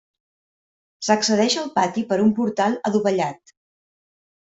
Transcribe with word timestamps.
S'accedeix 1.09 1.59
al 1.65 1.69
pati 1.77 2.07
per 2.11 2.21
un 2.27 2.35
portal 2.43 2.83
adovellat. 2.93 3.59